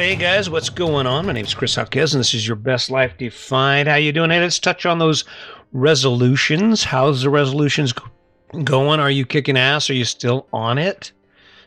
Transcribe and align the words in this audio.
hey 0.00 0.16
guys, 0.16 0.48
what's 0.48 0.70
going 0.70 1.06
on? 1.06 1.26
My 1.26 1.32
name 1.32 1.44
is 1.44 1.52
Chris 1.52 1.74
Hawkes, 1.74 2.14
and 2.14 2.20
this 2.20 2.32
is 2.32 2.46
your 2.46 2.56
best 2.56 2.90
life 2.90 3.18
defined. 3.18 3.88
How 3.88 3.96
you 3.96 4.10
doing? 4.10 4.30
Hey, 4.30 4.40
let's 4.40 4.58
touch 4.58 4.86
on 4.86 4.98
those 4.98 5.24
resolutions. 5.72 6.82
How's 6.82 7.22
the 7.22 7.28
resolutions 7.28 7.92
going? 8.64 9.00
Are 9.00 9.10
you 9.10 9.26
kicking 9.26 9.58
ass? 9.58 9.90
Are 9.90 9.94
you 9.94 10.06
still 10.06 10.46
on 10.50 10.78
it? 10.78 11.12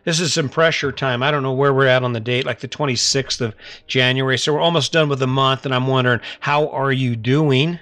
This 0.05 0.19
is 0.19 0.33
some 0.33 0.49
pressure 0.49 0.91
time. 0.91 1.21
I 1.21 1.29
don't 1.29 1.43
know 1.43 1.53
where 1.53 1.71
we're 1.71 1.85
at 1.85 2.03
on 2.03 2.13
the 2.13 2.19
date, 2.19 2.47
like 2.47 2.61
the 2.61 2.67
26th 2.67 3.41
of 3.41 3.53
January. 3.85 4.39
So 4.39 4.53
we're 4.53 4.59
almost 4.59 4.91
done 4.91 5.07
with 5.07 5.19
the 5.19 5.27
month, 5.27 5.63
and 5.63 5.75
I'm 5.75 5.85
wondering, 5.85 6.21
how 6.39 6.69
are 6.69 6.91
you 6.91 7.15
doing? 7.15 7.79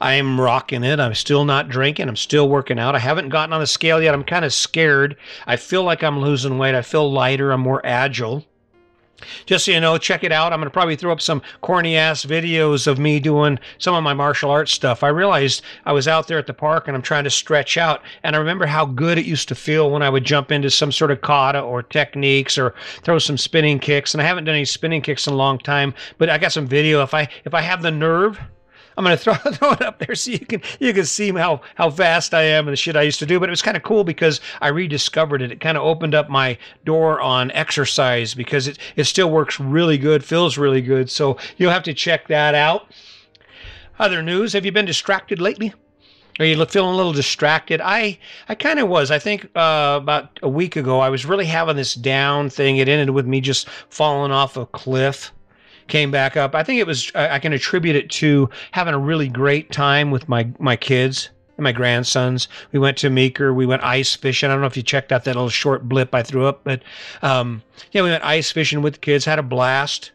I 0.00 0.14
am 0.14 0.40
rocking 0.40 0.82
it. 0.82 0.98
I'm 0.98 1.14
still 1.14 1.44
not 1.44 1.68
drinking. 1.68 2.08
I'm 2.08 2.16
still 2.16 2.48
working 2.48 2.78
out. 2.78 2.94
I 2.94 3.00
haven't 3.00 3.28
gotten 3.28 3.52
on 3.52 3.60
the 3.60 3.66
scale 3.66 4.02
yet. 4.02 4.14
I'm 4.14 4.24
kind 4.24 4.46
of 4.46 4.54
scared. 4.54 5.16
I 5.46 5.56
feel 5.56 5.84
like 5.84 6.02
I'm 6.02 6.20
losing 6.20 6.56
weight. 6.56 6.74
I 6.74 6.82
feel 6.82 7.12
lighter. 7.12 7.52
I'm 7.52 7.60
more 7.60 7.84
agile. 7.84 8.46
Just 9.46 9.64
so 9.64 9.72
you 9.72 9.80
know, 9.80 9.98
check 9.98 10.24
it 10.24 10.32
out. 10.32 10.52
I'm 10.52 10.60
going 10.60 10.66
to 10.66 10.72
probably 10.72 10.96
throw 10.96 11.12
up 11.12 11.20
some 11.20 11.42
corny 11.60 11.96
ass 11.96 12.24
videos 12.24 12.86
of 12.86 12.98
me 12.98 13.20
doing 13.20 13.58
some 13.78 13.94
of 13.94 14.02
my 14.02 14.14
martial 14.14 14.50
arts 14.50 14.72
stuff. 14.72 15.02
I 15.02 15.08
realized 15.08 15.62
I 15.84 15.92
was 15.92 16.06
out 16.06 16.28
there 16.28 16.38
at 16.38 16.46
the 16.46 16.54
park 16.54 16.86
and 16.86 16.96
I'm 16.96 17.02
trying 17.02 17.24
to 17.24 17.30
stretch 17.30 17.76
out. 17.76 18.02
And 18.22 18.36
I 18.36 18.38
remember 18.38 18.66
how 18.66 18.86
good 18.86 19.18
it 19.18 19.26
used 19.26 19.48
to 19.48 19.54
feel 19.54 19.90
when 19.90 20.02
I 20.02 20.10
would 20.10 20.24
jump 20.24 20.52
into 20.52 20.70
some 20.70 20.92
sort 20.92 21.10
of 21.10 21.20
kata 21.20 21.60
or 21.60 21.82
techniques 21.82 22.56
or 22.58 22.74
throw 23.02 23.18
some 23.18 23.38
spinning 23.38 23.78
kicks. 23.78 24.14
And 24.14 24.22
I 24.22 24.26
haven't 24.26 24.44
done 24.44 24.54
any 24.54 24.64
spinning 24.64 25.02
kicks 25.02 25.26
in 25.26 25.32
a 25.32 25.36
long 25.36 25.58
time, 25.58 25.94
but 26.18 26.30
I 26.30 26.38
got 26.38 26.52
some 26.52 26.66
video. 26.66 27.02
If 27.02 27.14
I 27.14 27.28
if 27.44 27.54
I 27.54 27.60
have 27.60 27.82
the 27.82 27.90
nerve, 27.90 28.40
I'm 28.98 29.04
gonna 29.04 29.16
throw, 29.16 29.34
throw 29.34 29.72
it 29.72 29.82
up 29.82 30.00
there 30.00 30.16
so 30.16 30.32
you 30.32 30.40
can 30.40 30.60
you 30.80 30.92
can 30.92 31.06
see 31.06 31.30
how 31.30 31.60
how 31.76 31.88
fast 31.88 32.34
I 32.34 32.42
am 32.42 32.66
and 32.66 32.72
the 32.72 32.76
shit 32.76 32.96
I 32.96 33.02
used 33.02 33.20
to 33.20 33.26
do. 33.26 33.38
But 33.38 33.48
it 33.48 33.50
was 33.50 33.62
kind 33.62 33.76
of 33.76 33.84
cool 33.84 34.02
because 34.02 34.40
I 34.60 34.68
rediscovered 34.68 35.40
it. 35.40 35.52
It 35.52 35.60
kind 35.60 35.78
of 35.78 35.84
opened 35.84 36.16
up 36.16 36.28
my 36.28 36.58
door 36.84 37.20
on 37.20 37.52
exercise 37.52 38.34
because 38.34 38.66
it 38.66 38.78
it 38.96 39.04
still 39.04 39.30
works 39.30 39.60
really 39.60 39.98
good, 39.98 40.24
feels 40.24 40.58
really 40.58 40.82
good. 40.82 41.10
So 41.10 41.38
you'll 41.56 41.70
have 41.70 41.84
to 41.84 41.94
check 41.94 42.26
that 42.26 42.56
out. 42.56 42.90
Other 44.00 44.20
news: 44.20 44.52
Have 44.52 44.66
you 44.66 44.72
been 44.72 44.86
distracted 44.86 45.40
lately? 45.40 45.72
Are 46.40 46.44
you 46.44 46.64
feeling 46.66 46.94
a 46.94 46.96
little 46.96 47.12
distracted? 47.12 47.80
I 47.80 48.18
I 48.48 48.56
kind 48.56 48.80
of 48.80 48.88
was. 48.88 49.12
I 49.12 49.20
think 49.20 49.44
uh, 49.54 49.98
about 50.02 50.40
a 50.42 50.48
week 50.48 50.74
ago, 50.74 50.98
I 50.98 51.08
was 51.08 51.24
really 51.24 51.46
having 51.46 51.76
this 51.76 51.94
down 51.94 52.50
thing. 52.50 52.78
It 52.78 52.88
ended 52.88 53.10
with 53.10 53.26
me 53.26 53.40
just 53.40 53.68
falling 53.90 54.32
off 54.32 54.56
a 54.56 54.66
cliff 54.66 55.32
came 55.88 56.10
back 56.10 56.36
up. 56.36 56.54
I 56.54 56.62
think 56.62 56.80
it 56.80 56.86
was 56.86 57.10
I 57.14 57.38
can 57.38 57.52
attribute 57.52 57.96
it 57.96 58.10
to 58.10 58.48
having 58.72 58.94
a 58.94 58.98
really 58.98 59.28
great 59.28 59.72
time 59.72 60.10
with 60.10 60.28
my 60.28 60.48
my 60.58 60.76
kids 60.76 61.30
and 61.56 61.64
my 61.64 61.72
grandsons. 61.72 62.48
We 62.72 62.78
went 62.78 62.96
to 62.98 63.10
Meeker. 63.10 63.52
We 63.52 63.66
went 63.66 63.82
ice 63.82 64.14
fishing. 64.14 64.48
I 64.48 64.52
don't 64.52 64.60
know 64.60 64.66
if 64.66 64.76
you 64.76 64.82
checked 64.82 65.12
out 65.12 65.24
that 65.24 65.34
little 65.34 65.50
short 65.50 65.88
blip 65.88 66.14
I 66.14 66.22
threw 66.22 66.46
up, 66.46 66.62
but 66.64 66.82
um, 67.22 67.62
yeah, 67.92 68.02
we 68.02 68.10
went 68.10 68.24
ice 68.24 68.50
fishing 68.50 68.80
with 68.80 68.94
the 68.94 69.00
kids. 69.00 69.24
Had 69.24 69.38
a 69.38 69.42
blast. 69.42 70.12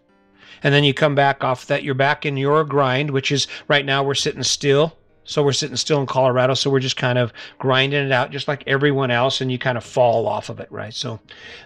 And 0.66 0.74
then 0.74 0.86
you 0.86 0.94
come 0.94 1.14
back 1.14 1.44
off 1.44 1.68
that. 1.68 1.84
You're 1.84 1.94
back 1.94 2.26
in 2.26 2.38
your 2.38 2.64
grind, 2.64 3.12
which 3.12 3.34
is 3.34 3.48
right 3.68 3.86
now 3.86 4.02
we're 4.02 4.14
sitting 4.14 4.44
still. 4.44 4.96
So 5.26 5.44
we're 5.44 5.54
sitting 5.54 5.76
still 5.76 6.00
in 6.00 6.06
Colorado. 6.06 6.54
So 6.54 6.70
we're 6.70 6.80
just 6.80 6.98
kind 6.98 7.18
of 7.18 7.34
grinding 7.60 8.06
it 8.06 8.12
out, 8.12 8.32
just 8.32 8.48
like 8.48 8.64
everyone 8.66 9.12
else, 9.12 9.42
and 9.42 9.52
you 9.52 9.58
kind 9.58 9.78
of 9.78 9.84
fall 9.84 10.28
off 10.28 10.50
of 10.50 10.60
it, 10.60 10.72
right? 10.72 10.94
So, 10.94 11.12
all 11.12 11.20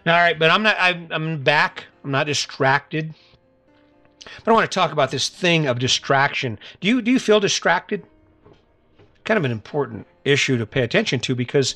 right, 0.06 0.38
but 0.38 0.50
I'm 0.50 0.64
not. 0.64 0.76
I'm, 0.80 1.08
I'm 1.12 1.44
back. 1.44 1.86
I'm 2.04 2.12
not 2.12 2.26
distracted. 2.26 3.14
But 4.44 4.52
I 4.52 4.54
want 4.54 4.70
to 4.70 4.76
talk 4.76 4.92
about 4.92 5.12
this 5.12 5.30
thing 5.30 5.68
of 5.68 5.80
distraction. 5.80 6.60
Do 6.80 6.88
you 6.88 7.02
do 7.02 7.12
you 7.12 7.20
feel 7.20 7.40
distracted? 7.40 8.06
Kind 9.24 9.38
of 9.38 9.46
an 9.46 9.52
important 9.52 10.08
issue 10.26 10.58
to 10.58 10.66
pay 10.66 10.82
attention 10.82 11.20
to 11.22 11.36
because 11.36 11.76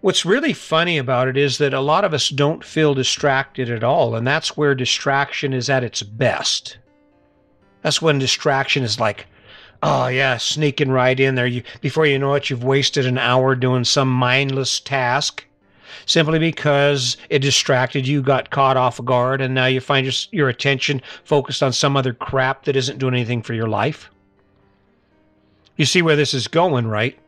what's 0.00 0.24
really 0.24 0.52
funny 0.52 0.98
about 0.98 1.28
it 1.28 1.36
is 1.36 1.58
that 1.58 1.74
a 1.74 1.80
lot 1.80 2.04
of 2.04 2.14
us 2.14 2.28
don't 2.28 2.64
feel 2.64 2.94
distracted 2.94 3.70
at 3.70 3.84
all, 3.84 4.14
and 4.14 4.26
that's 4.26 4.56
where 4.56 4.74
distraction 4.74 5.52
is 5.52 5.68
at 5.68 5.84
its 5.84 6.02
best. 6.02 6.78
That's 7.82 8.02
when 8.02 8.18
distraction 8.18 8.82
is 8.82 8.98
like, 8.98 9.26
oh 9.82 10.08
yeah, 10.08 10.36
sneaking 10.36 10.90
right 10.90 11.18
in 11.18 11.34
there. 11.34 11.46
You 11.46 11.62
before 11.80 12.06
you 12.06 12.18
know 12.18 12.34
it, 12.34 12.50
you've 12.50 12.64
wasted 12.64 13.06
an 13.06 13.18
hour 13.18 13.54
doing 13.54 13.84
some 13.84 14.10
mindless 14.10 14.80
task 14.80 15.44
simply 16.04 16.38
because 16.38 17.16
it 17.30 17.40
distracted 17.40 18.06
you, 18.06 18.22
got 18.22 18.50
caught 18.50 18.76
off 18.76 19.02
guard, 19.04 19.40
and 19.40 19.54
now 19.54 19.66
you 19.66 19.80
find 19.80 20.06
your, 20.06 20.14
your 20.32 20.48
attention 20.48 21.00
focused 21.24 21.62
on 21.62 21.72
some 21.72 21.96
other 21.96 22.12
crap 22.12 22.64
that 22.64 22.76
isn't 22.76 22.98
doing 22.98 23.14
anything 23.14 23.42
for 23.42 23.54
your 23.54 23.68
life? 23.68 24.10
You 25.76 25.84
see 25.84 26.02
where 26.02 26.16
this 26.16 26.34
is 26.34 26.48
going, 26.48 26.86
right? 26.86 27.18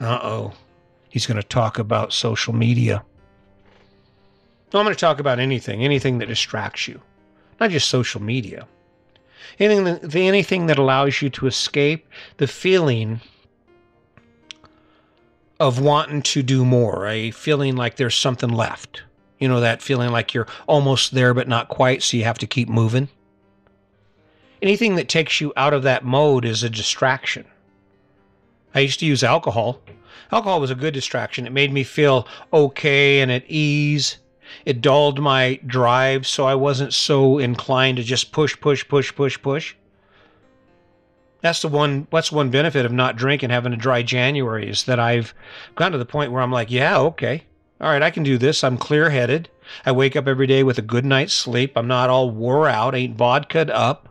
Uh 0.00 0.18
oh. 0.22 0.52
He's 1.08 1.26
going 1.26 1.36
to 1.36 1.46
talk 1.46 1.78
about 1.78 2.12
social 2.12 2.54
media. 2.54 3.04
No, 4.72 4.80
I'm 4.80 4.86
going 4.86 4.94
to 4.94 5.00
talk 5.00 5.20
about 5.20 5.38
anything, 5.38 5.84
anything 5.84 6.18
that 6.18 6.26
distracts 6.26 6.88
you, 6.88 7.00
not 7.60 7.70
just 7.70 7.88
social 7.88 8.22
media. 8.22 8.66
Anything 9.58 9.84
that, 9.84 10.14
anything 10.14 10.66
that 10.66 10.78
allows 10.78 11.20
you 11.20 11.28
to 11.30 11.46
escape 11.46 12.08
the 12.38 12.46
feeling 12.46 13.20
of 15.62 15.78
wanting 15.78 16.20
to 16.20 16.42
do 16.42 16.64
more, 16.64 17.06
a 17.06 17.30
feeling 17.30 17.76
like 17.76 17.94
there's 17.94 18.16
something 18.16 18.50
left. 18.50 19.02
You 19.38 19.46
know, 19.46 19.60
that 19.60 19.80
feeling 19.80 20.10
like 20.10 20.34
you're 20.34 20.48
almost 20.66 21.14
there 21.14 21.32
but 21.34 21.46
not 21.46 21.68
quite, 21.68 22.02
so 22.02 22.16
you 22.16 22.24
have 22.24 22.38
to 22.38 22.48
keep 22.48 22.68
moving. 22.68 23.08
Anything 24.60 24.96
that 24.96 25.08
takes 25.08 25.40
you 25.40 25.52
out 25.56 25.72
of 25.72 25.84
that 25.84 26.04
mode 26.04 26.44
is 26.44 26.64
a 26.64 26.70
distraction. 26.70 27.44
I 28.74 28.80
used 28.80 28.98
to 29.00 29.06
use 29.06 29.22
alcohol. 29.22 29.80
Alcohol 30.32 30.60
was 30.60 30.72
a 30.72 30.74
good 30.74 30.94
distraction. 30.94 31.46
It 31.46 31.52
made 31.52 31.72
me 31.72 31.84
feel 31.84 32.26
okay 32.52 33.20
and 33.20 33.30
at 33.30 33.44
ease. 33.48 34.18
It 34.66 34.80
dulled 34.80 35.20
my 35.20 35.60
drive 35.64 36.26
so 36.26 36.44
I 36.44 36.56
wasn't 36.56 36.92
so 36.92 37.38
inclined 37.38 37.98
to 37.98 38.02
just 38.02 38.32
push, 38.32 38.58
push, 38.60 38.86
push, 38.88 39.14
push, 39.14 39.40
push. 39.40 39.76
That's 41.42 41.60
the 41.60 41.68
one. 41.68 42.06
What's 42.10 42.32
one 42.32 42.50
benefit 42.50 42.86
of 42.86 42.92
not 42.92 43.16
drinking, 43.16 43.50
having 43.50 43.72
a 43.72 43.76
dry 43.76 44.02
January, 44.02 44.68
is 44.68 44.84
that 44.84 44.98
I've 44.98 45.34
gotten 45.74 45.92
to 45.92 45.98
the 45.98 46.06
point 46.06 46.32
where 46.32 46.40
I'm 46.40 46.52
like, 46.52 46.70
yeah, 46.70 46.98
okay, 46.98 47.44
all 47.80 47.90
right, 47.90 48.02
I 48.02 48.10
can 48.10 48.22
do 48.22 48.38
this. 48.38 48.62
I'm 48.62 48.78
clear 48.78 49.10
headed. 49.10 49.48
I 49.84 49.90
wake 49.90 50.14
up 50.14 50.28
every 50.28 50.46
day 50.46 50.62
with 50.62 50.78
a 50.78 50.82
good 50.82 51.04
night's 51.04 51.32
sleep. 51.32 51.72
I'm 51.76 51.88
not 51.88 52.10
all 52.10 52.30
wore 52.30 52.68
out. 52.68 52.94
Ain't 52.94 53.16
vodka'd 53.16 53.70
up. 53.70 54.08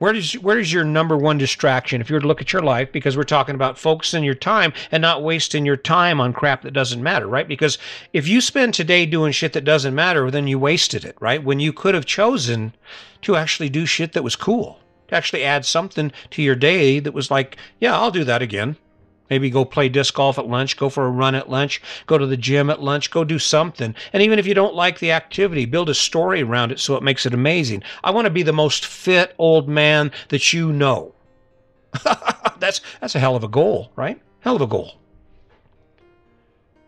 Where 0.00 0.14
does 0.14 0.32
where 0.32 0.58
is 0.58 0.72
your 0.72 0.82
number 0.82 1.14
one 1.14 1.36
distraction 1.36 2.00
if 2.00 2.08
you 2.08 2.14
were 2.14 2.20
to 2.20 2.26
look 2.26 2.40
at 2.40 2.54
your 2.54 2.62
life? 2.62 2.90
Because 2.90 3.18
we're 3.18 3.22
talking 3.22 3.54
about 3.54 3.78
focusing 3.78 4.24
your 4.24 4.34
time 4.34 4.72
and 4.90 5.02
not 5.02 5.22
wasting 5.22 5.66
your 5.66 5.76
time 5.76 6.22
on 6.22 6.32
crap 6.32 6.62
that 6.62 6.70
doesn't 6.70 7.02
matter, 7.02 7.26
right? 7.26 7.46
Because 7.46 7.76
if 8.14 8.26
you 8.26 8.40
spend 8.40 8.72
today 8.72 9.04
doing 9.04 9.30
shit 9.30 9.52
that 9.52 9.64
doesn't 9.66 9.94
matter, 9.94 10.30
then 10.30 10.46
you 10.46 10.58
wasted 10.58 11.04
it, 11.04 11.18
right? 11.20 11.44
When 11.44 11.60
you 11.60 11.74
could 11.74 11.94
have 11.94 12.06
chosen 12.06 12.72
to 13.20 13.36
actually 13.36 13.68
do 13.68 13.84
shit 13.84 14.14
that 14.14 14.24
was 14.24 14.36
cool, 14.36 14.80
to 15.08 15.16
actually 15.16 15.44
add 15.44 15.66
something 15.66 16.12
to 16.30 16.40
your 16.40 16.56
day 16.56 16.98
that 16.98 17.12
was 17.12 17.30
like, 17.30 17.58
yeah, 17.78 17.94
I'll 17.94 18.10
do 18.10 18.24
that 18.24 18.40
again. 18.40 18.76
Maybe 19.30 19.48
go 19.48 19.64
play 19.64 19.88
disc 19.88 20.12
golf 20.12 20.38
at 20.38 20.48
lunch, 20.48 20.76
go 20.76 20.88
for 20.88 21.06
a 21.06 21.10
run 21.10 21.36
at 21.36 21.48
lunch, 21.48 21.80
go 22.06 22.18
to 22.18 22.26
the 22.26 22.36
gym 22.36 22.68
at 22.68 22.82
lunch, 22.82 23.12
go 23.12 23.22
do 23.22 23.38
something. 23.38 23.94
And 24.12 24.22
even 24.22 24.40
if 24.40 24.46
you 24.46 24.54
don't 24.54 24.74
like 24.74 24.98
the 24.98 25.12
activity, 25.12 25.64
build 25.64 25.88
a 25.88 25.94
story 25.94 26.42
around 26.42 26.72
it 26.72 26.80
so 26.80 26.96
it 26.96 27.04
makes 27.04 27.24
it 27.24 27.32
amazing. 27.32 27.84
I 28.02 28.10
want 28.10 28.26
to 28.26 28.30
be 28.30 28.42
the 28.42 28.52
most 28.52 28.84
fit 28.84 29.34
old 29.38 29.68
man 29.68 30.10
that 30.28 30.52
you 30.52 30.72
know. 30.72 31.14
that's 32.58 32.80
that's 33.00 33.14
a 33.14 33.20
hell 33.20 33.36
of 33.36 33.44
a 33.44 33.48
goal, 33.48 33.92
right? 33.94 34.20
Hell 34.40 34.56
of 34.56 34.62
a 34.62 34.66
goal. 34.66 34.94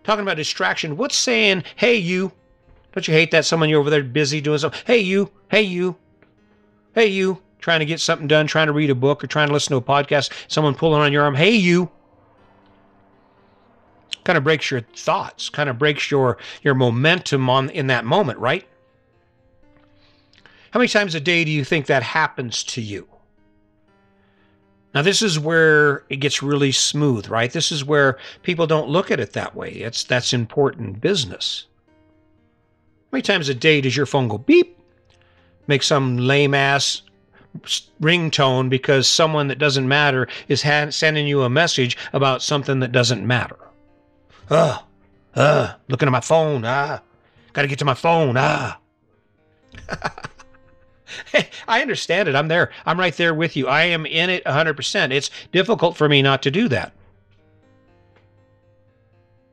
Talking 0.02 0.22
about 0.22 0.36
distraction, 0.36 0.96
what's 0.96 1.16
saying, 1.16 1.62
hey 1.76 1.96
you? 1.96 2.32
Don't 2.92 3.06
you 3.06 3.14
hate 3.14 3.30
that 3.30 3.44
someone 3.44 3.68
you're 3.68 3.80
over 3.80 3.88
there 3.88 4.02
busy 4.02 4.40
doing 4.40 4.58
something? 4.58 4.80
Hey 4.84 4.98
you, 4.98 5.30
hey 5.48 5.62
you, 5.62 5.96
hey 6.94 7.06
you, 7.06 7.40
trying 7.60 7.78
to 7.78 7.86
get 7.86 8.00
something 8.00 8.26
done, 8.26 8.48
trying 8.48 8.66
to 8.66 8.72
read 8.72 8.90
a 8.90 8.96
book 8.96 9.22
or 9.22 9.28
trying 9.28 9.46
to 9.46 9.52
listen 9.52 9.70
to 9.70 9.76
a 9.76 9.80
podcast, 9.80 10.32
someone 10.48 10.74
pulling 10.74 11.00
on 11.00 11.12
your 11.12 11.22
arm, 11.22 11.36
hey 11.36 11.54
you 11.54 11.88
kind 14.24 14.36
of 14.36 14.44
breaks 14.44 14.70
your 14.70 14.82
thoughts, 14.96 15.48
kind 15.48 15.68
of 15.68 15.78
breaks 15.78 16.10
your 16.10 16.38
your 16.62 16.74
momentum 16.74 17.48
on 17.48 17.70
in 17.70 17.88
that 17.88 18.04
moment, 18.04 18.38
right? 18.38 18.66
How 20.72 20.78
many 20.78 20.88
times 20.88 21.14
a 21.14 21.20
day 21.20 21.44
do 21.44 21.50
you 21.50 21.64
think 21.64 21.86
that 21.86 22.02
happens 22.02 22.64
to 22.64 22.80
you? 22.80 23.06
Now 24.94 25.02
this 25.02 25.22
is 25.22 25.38
where 25.38 26.04
it 26.08 26.16
gets 26.16 26.42
really 26.42 26.72
smooth, 26.72 27.28
right? 27.28 27.52
This 27.52 27.72
is 27.72 27.84
where 27.84 28.18
people 28.42 28.66
don't 28.66 28.88
look 28.88 29.10
at 29.10 29.20
it 29.20 29.32
that 29.32 29.54
way. 29.54 29.70
It's 29.70 30.04
that's 30.04 30.32
important 30.32 31.00
business. 31.00 31.66
How 33.10 33.16
many 33.16 33.22
times 33.22 33.48
a 33.48 33.54
day 33.54 33.80
does 33.80 33.96
your 33.96 34.06
phone 34.06 34.28
go 34.28 34.38
beep? 34.38 34.78
Make 35.66 35.82
some 35.82 36.16
lame 36.16 36.54
ass 36.54 37.02
ringtone 38.00 38.70
because 38.70 39.06
someone 39.06 39.48
that 39.48 39.58
doesn't 39.58 39.86
matter 39.86 40.26
is 40.48 40.62
ha- 40.62 40.90
sending 40.90 41.26
you 41.26 41.42
a 41.42 41.50
message 41.50 41.96
about 42.12 42.42
something 42.42 42.80
that 42.80 42.92
doesn't 42.92 43.26
matter. 43.26 43.56
Uh, 44.52 44.78
uh, 45.34 45.74
looking 45.88 46.06
at 46.06 46.12
my 46.12 46.20
phone. 46.20 46.62
Ah, 46.64 47.00
got 47.54 47.62
to 47.62 47.68
get 47.68 47.78
to 47.78 47.86
my 47.86 47.94
phone. 47.94 48.36
Ah. 48.36 48.78
I 51.68 51.80
understand 51.80 52.28
it. 52.28 52.34
I'm 52.34 52.48
there. 52.48 52.70
I'm 52.84 53.00
right 53.00 53.16
there 53.16 53.32
with 53.32 53.56
you. 53.56 53.66
I 53.66 53.84
am 53.84 54.04
in 54.04 54.28
it 54.28 54.44
100%. 54.44 55.10
It's 55.10 55.30
difficult 55.52 55.96
for 55.96 56.06
me 56.06 56.20
not 56.20 56.42
to 56.42 56.50
do 56.50 56.68
that. 56.68 56.92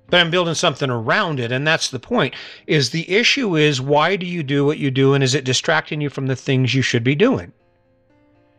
but 0.10 0.20
I'm 0.20 0.32
building 0.32 0.56
something 0.56 0.90
around 0.90 1.40
it. 1.40 1.52
And 1.52 1.66
that's 1.66 1.90
the 1.90 2.00
point 2.00 2.36
is 2.68 2.90
the 2.90 3.10
issue 3.10 3.56
is 3.56 3.80
why 3.80 4.18
do 4.18 4.26
you 4.26 4.44
do 4.44 4.66
what 4.66 4.80
you 4.80 4.92
do? 4.92 5.14
And 5.14 5.24
is 5.24 5.34
it 5.34 5.46
distracting 5.46 6.02
you 6.02 6.10
from 6.10 6.28
the 6.28 6.36
things 6.36 6.74
you 6.74 6.82
should 6.82 7.04
be 7.04 7.16
doing? 7.16 7.54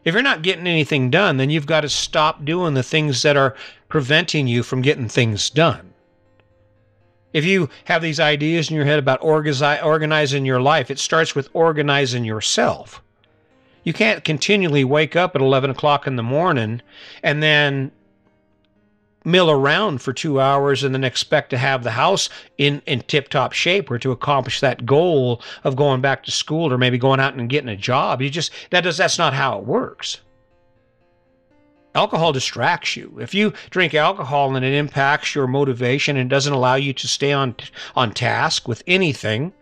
If 0.05 0.15
you're 0.15 0.23
not 0.23 0.43
getting 0.43 0.67
anything 0.67 1.11
done, 1.11 1.37
then 1.37 1.51
you've 1.51 1.67
got 1.67 1.83
to 1.83 1.89
stop 1.91 2.47
doing 2.47 2.73
the 2.73 2.83
things 2.83 3.21
that 3.23 3.37
are 3.37 3.55
preventing 3.91 4.47
you 4.47 4.63
from 4.63 4.81
getting 4.81 5.09
things 5.09 5.51
done. 5.51 5.90
If 7.33 7.45
you 7.45 7.69
have 7.85 8.03
these 8.03 8.19
ideas 8.21 8.71
in 8.71 8.77
your 8.77 8.85
head 8.85 8.99
about 8.99 9.23
organizing 9.23 10.45
your 10.45 10.61
life, 10.61 10.91
it 10.91 10.99
starts 10.99 11.35
with 11.35 11.49
organizing 11.53 12.25
yourself. 12.25 13.03
You 13.85 13.93
can't 13.93 14.25
continually 14.25 14.85
wake 14.85 15.17
up 15.17 15.35
at 15.35 15.41
11 15.41 15.71
o'clock 15.71 16.07
in 16.07 16.17
the 16.17 16.23
morning 16.23 16.83
and 17.23 17.43
then 17.43 17.93
mill 19.25 19.51
around 19.51 20.01
for 20.01 20.13
two 20.13 20.41
hours 20.41 20.83
and 20.83 20.95
then 20.95 21.05
expect 21.05 21.51
to 21.51 21.59
have 21.59 21.83
the 21.83 21.91
house 21.91 22.29
in, 22.59 22.83
in 22.87 23.01
tip 23.03 23.29
top 23.29 23.53
shape 23.53 23.91
or 23.91 23.99
to 23.99 24.13
accomplish 24.13 24.61
that 24.61 24.87
goal 24.87 25.43
of 25.65 25.77
going 25.77 26.01
back 26.01 26.25
to 26.25 26.31
school 26.31 26.73
or 26.73 26.79
maybe 26.79 26.99
going 26.99 27.21
out 27.21 27.35
and 27.35 27.51
getting 27.51 27.69
a 27.69 27.77
job. 27.77 28.23
You 28.23 28.31
just, 28.31 28.51
that 28.71 28.83
does, 28.83 28.97
that's 28.97 29.19
not 29.19 29.35
how 29.35 29.59
it 29.59 29.65
works. 29.65 30.21
Alcohol 32.01 32.33
distracts 32.33 32.97
you. 32.97 33.19
If 33.21 33.35
you 33.35 33.53
drink 33.69 33.93
alcohol 33.93 34.57
and 34.57 34.65
it 34.65 34.73
impacts 34.73 35.35
your 35.35 35.47
motivation 35.47 36.17
and 36.17 36.31
doesn't 36.31 36.51
allow 36.51 36.77
you 36.77 36.95
to 36.95 37.07
stay 37.07 37.31
on, 37.31 37.55
on 37.95 38.13
task 38.13 38.67
with 38.67 38.83
anything, 38.87 39.53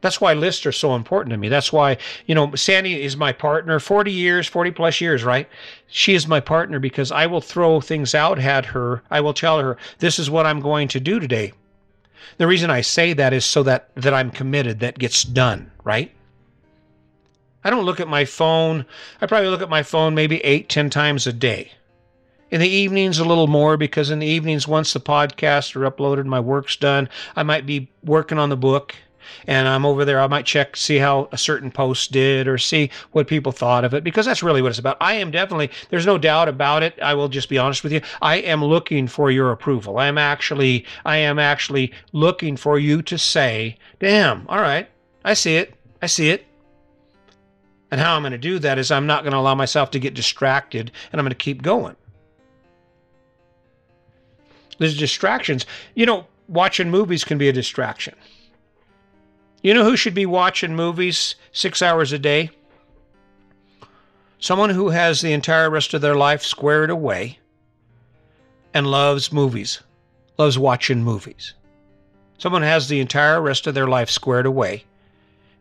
that's 0.00 0.18
why 0.18 0.32
lists 0.32 0.64
are 0.64 0.72
so 0.72 0.94
important 0.94 1.32
to 1.32 1.36
me. 1.36 1.50
That's 1.50 1.74
why, 1.74 1.98
you 2.24 2.34
know, 2.34 2.54
Sandy 2.54 3.02
is 3.02 3.18
my 3.18 3.32
partner, 3.32 3.78
40 3.78 4.10
years, 4.10 4.46
40 4.46 4.70
plus 4.70 4.98
years, 4.98 5.24
right? 5.24 5.46
She 5.88 6.14
is 6.14 6.26
my 6.26 6.40
partner 6.40 6.78
because 6.78 7.12
I 7.12 7.26
will 7.26 7.42
throw 7.42 7.82
things 7.82 8.14
out 8.14 8.38
at 8.38 8.64
her. 8.64 9.02
I 9.10 9.20
will 9.20 9.34
tell 9.34 9.58
her, 9.58 9.76
this 9.98 10.18
is 10.18 10.30
what 10.30 10.46
I'm 10.46 10.60
going 10.60 10.88
to 10.88 11.00
do 11.00 11.20
today. 11.20 11.52
The 12.38 12.46
reason 12.46 12.70
I 12.70 12.80
say 12.80 13.12
that 13.12 13.34
is 13.34 13.44
so 13.44 13.62
that, 13.64 13.90
that 13.94 14.14
I'm 14.14 14.30
committed, 14.30 14.80
that 14.80 14.98
gets 14.98 15.22
done, 15.22 15.70
right? 15.84 16.14
I 17.64 17.70
don't 17.70 17.84
look 17.84 18.00
at 18.00 18.08
my 18.08 18.24
phone. 18.24 18.86
I 19.20 19.26
probably 19.26 19.48
look 19.48 19.62
at 19.62 19.68
my 19.68 19.82
phone 19.82 20.14
maybe 20.14 20.38
eight, 20.44 20.68
ten 20.68 20.90
times 20.90 21.26
a 21.26 21.32
day. 21.32 21.72
In 22.50 22.60
the 22.60 22.68
evenings, 22.68 23.18
a 23.18 23.24
little 23.24 23.46
more 23.46 23.76
because 23.76 24.10
in 24.10 24.20
the 24.20 24.26
evenings, 24.26 24.66
once 24.66 24.92
the 24.92 25.00
podcasts 25.00 25.76
are 25.76 25.90
uploaded, 25.90 26.24
my 26.24 26.40
work's 26.40 26.76
done, 26.76 27.08
I 27.36 27.42
might 27.42 27.66
be 27.66 27.90
working 28.02 28.38
on 28.38 28.48
the 28.48 28.56
book 28.56 28.94
and 29.46 29.68
I'm 29.68 29.84
over 29.84 30.06
there. 30.06 30.20
I 30.20 30.26
might 30.26 30.46
check, 30.46 30.76
see 30.76 30.96
how 30.96 31.28
a 31.32 31.36
certain 31.36 31.70
post 31.70 32.12
did, 32.12 32.48
or 32.48 32.56
see 32.56 32.90
what 33.12 33.26
people 33.26 33.52
thought 33.52 33.84
of 33.84 33.92
it, 33.92 34.02
because 34.02 34.24
that's 34.24 34.42
really 34.42 34.62
what 34.62 34.70
it's 34.70 34.78
about. 34.78 34.96
I 35.00 35.14
am 35.14 35.30
definitely, 35.30 35.70
there's 35.90 36.06
no 36.06 36.16
doubt 36.16 36.48
about 36.48 36.82
it. 36.82 36.98
I 37.02 37.12
will 37.12 37.28
just 37.28 37.50
be 37.50 37.58
honest 37.58 37.82
with 37.82 37.92
you. 37.92 38.00
I 38.22 38.36
am 38.36 38.64
looking 38.64 39.06
for 39.06 39.30
your 39.30 39.52
approval. 39.52 39.98
I 39.98 40.06
am 40.06 40.16
actually, 40.16 40.86
I 41.04 41.18
am 41.18 41.38
actually 41.38 41.92
looking 42.12 42.56
for 42.56 42.78
you 42.78 43.02
to 43.02 43.18
say, 43.18 43.76
damn, 44.00 44.46
all 44.48 44.60
right, 44.60 44.88
I 45.24 45.34
see 45.34 45.56
it. 45.56 45.74
I 46.00 46.06
see 46.06 46.30
it. 46.30 46.47
And 47.90 48.00
how 48.00 48.14
I'm 48.14 48.22
going 48.22 48.32
to 48.32 48.38
do 48.38 48.58
that 48.58 48.78
is 48.78 48.90
I'm 48.90 49.06
not 49.06 49.22
going 49.22 49.32
to 49.32 49.38
allow 49.38 49.54
myself 49.54 49.90
to 49.92 49.98
get 49.98 50.14
distracted 50.14 50.92
and 51.10 51.18
I'm 51.18 51.24
going 51.24 51.30
to 51.30 51.36
keep 51.36 51.62
going. 51.62 51.96
There's 54.78 54.96
distractions. 54.96 55.66
You 55.94 56.06
know, 56.06 56.26
watching 56.48 56.90
movies 56.90 57.24
can 57.24 57.38
be 57.38 57.48
a 57.48 57.52
distraction. 57.52 58.14
You 59.62 59.74
know 59.74 59.84
who 59.84 59.96
should 59.96 60.14
be 60.14 60.26
watching 60.26 60.76
movies 60.76 61.34
six 61.52 61.82
hours 61.82 62.12
a 62.12 62.18
day? 62.18 62.50
Someone 64.38 64.70
who 64.70 64.90
has 64.90 65.20
the 65.20 65.32
entire 65.32 65.68
rest 65.68 65.94
of 65.94 66.00
their 66.00 66.14
life 66.14 66.42
squared 66.42 66.90
away 66.90 67.38
and 68.72 68.86
loves 68.86 69.32
movies, 69.32 69.80
loves 70.38 70.56
watching 70.58 71.02
movies. 71.02 71.54
Someone 72.38 72.62
has 72.62 72.86
the 72.86 73.00
entire 73.00 73.42
rest 73.42 73.66
of 73.66 73.74
their 73.74 73.88
life 73.88 74.10
squared 74.10 74.46
away 74.46 74.84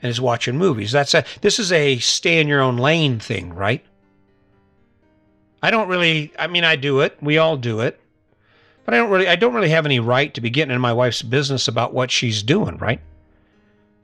and 0.02 0.10
is 0.10 0.22
watching 0.22 0.58
movies. 0.58 0.92
That's 0.92 1.14
a 1.14 1.24
this 1.42 1.60
is 1.60 1.72
a 1.72 1.98
stay 2.00 2.40
in 2.40 2.48
your 2.48 2.62
own 2.62 2.78
lane 2.78 3.20
thing, 3.20 3.54
right? 3.54 3.84
I 5.62 5.72
don't 5.72 5.88
really 5.88 6.32
I 6.38 6.48
mean 6.48 6.64
I 6.64 6.76
do 6.76 7.02
it. 7.02 7.18
We 7.22 7.38
all 7.38 7.58
do 7.58 7.80
it. 7.82 8.00
But 8.86 8.94
I 8.94 8.98
don't 8.98 9.10
really 9.10 9.28
I 9.28 9.36
don't 9.36 9.54
really 9.54 9.70
have 9.70 9.86
any 9.86 10.00
right 10.00 10.34
to 10.34 10.42
be 10.42 10.50
getting 10.50 10.74
in 10.74 10.82
my 10.82 10.94
wife's 10.94 11.22
business 11.22 11.68
about 11.68 11.94
what 11.94 12.12
she's 12.12 12.44
doing, 12.44 12.78
right? 12.78 13.02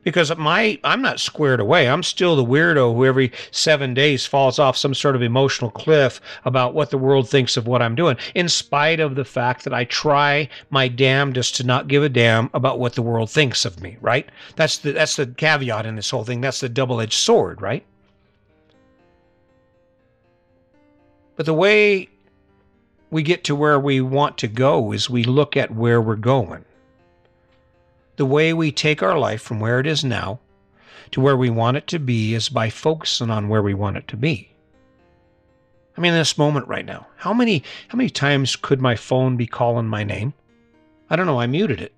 Because 0.03 0.35
my 0.37 0.79
I'm 0.83 1.01
not 1.01 1.19
squared 1.19 1.59
away. 1.59 1.87
I'm 1.87 2.03
still 2.03 2.35
the 2.35 2.45
weirdo 2.45 2.93
who 2.95 3.05
every 3.05 3.31
seven 3.51 3.93
days 3.93 4.25
falls 4.25 4.59
off 4.59 4.77
some 4.77 4.93
sort 4.93 5.15
of 5.15 5.21
emotional 5.21 5.71
cliff 5.71 6.21
about 6.45 6.73
what 6.73 6.89
the 6.89 6.97
world 6.97 7.29
thinks 7.29 7.57
of 7.57 7.67
what 7.67 7.81
I'm 7.81 7.95
doing, 7.95 8.17
in 8.35 8.49
spite 8.49 8.99
of 8.99 9.15
the 9.15 9.25
fact 9.25 9.63
that 9.63 9.73
I 9.73 9.85
try 9.85 10.49
my 10.69 10.87
damnedest 10.87 11.55
to 11.55 11.63
not 11.63 11.87
give 11.87 12.03
a 12.03 12.09
damn 12.09 12.49
about 12.53 12.79
what 12.79 12.93
the 12.93 13.01
world 13.01 13.29
thinks 13.29 13.65
of 13.65 13.81
me. 13.81 13.97
Right? 14.01 14.29
That's 14.55 14.77
the 14.77 14.91
that's 14.91 15.15
the 15.15 15.27
caveat 15.27 15.85
in 15.85 15.95
this 15.95 16.09
whole 16.09 16.23
thing. 16.23 16.41
That's 16.41 16.59
the 16.59 16.69
double-edged 16.69 17.13
sword, 17.13 17.61
right? 17.61 17.85
But 21.35 21.47
the 21.47 21.53
way 21.53 22.09
we 23.09 23.23
get 23.23 23.43
to 23.45 23.55
where 23.55 23.79
we 23.79 24.01
want 24.01 24.37
to 24.39 24.47
go 24.47 24.91
is 24.91 25.09
we 25.09 25.23
look 25.23 25.57
at 25.57 25.71
where 25.71 26.01
we're 26.01 26.15
going 26.15 26.65
the 28.15 28.25
way 28.25 28.53
we 28.53 28.71
take 28.71 29.01
our 29.01 29.17
life 29.17 29.41
from 29.41 29.59
where 29.59 29.79
it 29.79 29.87
is 29.87 30.03
now 30.03 30.39
to 31.11 31.21
where 31.21 31.37
we 31.37 31.49
want 31.49 31.77
it 31.77 31.87
to 31.87 31.99
be 31.99 32.33
is 32.33 32.49
by 32.49 32.69
focusing 32.69 33.29
on 33.29 33.49
where 33.49 33.61
we 33.61 33.73
want 33.73 33.97
it 33.97 34.07
to 34.07 34.17
be. 34.17 34.49
I 35.95 36.01
mean, 36.01 36.13
this 36.13 36.37
moment 36.37 36.67
right 36.67 36.85
now, 36.85 37.05
how 37.17 37.33
many 37.33 37.63
how 37.87 37.97
many 37.97 38.09
times 38.09 38.55
could 38.55 38.81
my 38.81 38.95
phone 38.95 39.37
be 39.37 39.45
calling 39.45 39.87
my 39.87 40.03
name? 40.03 40.33
I 41.09 41.15
don't 41.15 41.27
know. 41.27 41.39
I 41.39 41.45
muted 41.45 41.81
it. 41.81 41.93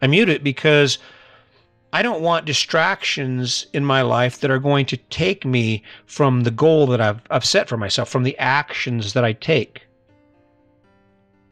I 0.00 0.06
muted 0.06 0.36
it 0.36 0.44
because 0.44 0.98
I 1.92 2.02
don't 2.02 2.22
want 2.22 2.46
distractions 2.46 3.66
in 3.72 3.84
my 3.84 4.02
life 4.02 4.40
that 4.40 4.50
are 4.50 4.58
going 4.58 4.86
to 4.86 4.96
take 4.96 5.44
me 5.44 5.82
from 6.06 6.42
the 6.42 6.50
goal 6.50 6.86
that 6.86 7.00
I've, 7.00 7.20
I've 7.30 7.44
set 7.44 7.68
for 7.68 7.76
myself, 7.76 8.08
from 8.08 8.22
the 8.22 8.38
actions 8.38 9.12
that 9.12 9.24
I 9.24 9.32
take. 9.32 9.86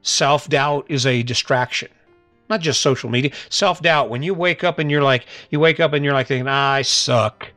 Self 0.02 0.48
doubt 0.48 0.86
is 0.88 1.04
a 1.04 1.22
distraction 1.22 1.88
not 2.48 2.60
just 2.60 2.80
social 2.80 3.10
media, 3.10 3.32
self 3.50 3.82
doubt. 3.82 4.10
When 4.10 4.22
you 4.22 4.34
wake 4.34 4.64
up 4.64 4.78
and 4.78 4.90
you're 4.90 5.02
like, 5.02 5.26
you 5.50 5.60
wake 5.60 5.80
up 5.80 5.92
and 5.92 6.04
you're 6.04 6.14
like 6.14 6.28
thinking, 6.28 6.48
I 6.48 6.82
suck. 6.82 7.52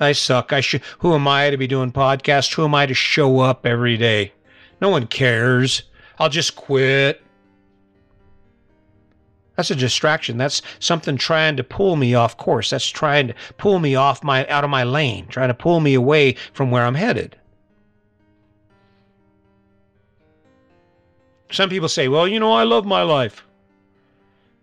I 0.00 0.12
suck. 0.12 0.52
I 0.52 0.60
should, 0.60 0.82
who 0.98 1.14
am 1.14 1.28
I 1.28 1.50
to 1.50 1.56
be 1.56 1.66
doing 1.66 1.92
podcasts? 1.92 2.52
Who 2.54 2.64
am 2.64 2.74
I 2.74 2.86
to 2.86 2.94
show 2.94 3.40
up 3.40 3.64
every 3.64 3.96
day? 3.96 4.32
No 4.80 4.88
one 4.88 5.06
cares. 5.06 5.82
I'll 6.18 6.28
just 6.28 6.56
quit. 6.56 7.20
That's 9.56 9.70
a 9.70 9.76
distraction. 9.76 10.36
That's 10.36 10.62
something 10.80 11.16
trying 11.16 11.56
to 11.56 11.64
pull 11.64 11.94
me 11.96 12.14
off 12.14 12.36
course. 12.36 12.70
That's 12.70 12.88
trying 12.88 13.28
to 13.28 13.34
pull 13.56 13.78
me 13.78 13.94
off 13.94 14.24
my 14.24 14.46
out 14.48 14.64
of 14.64 14.70
my 14.70 14.82
lane, 14.82 15.26
trying 15.28 15.48
to 15.48 15.54
pull 15.54 15.78
me 15.80 15.94
away 15.94 16.34
from 16.52 16.70
where 16.70 16.84
I'm 16.84 16.96
headed. 16.96 17.36
Some 21.52 21.70
people 21.70 21.88
say, 21.88 22.08
"Well, 22.08 22.26
you 22.26 22.40
know, 22.40 22.52
I 22.52 22.64
love 22.64 22.84
my 22.84 23.02
life." 23.02 23.44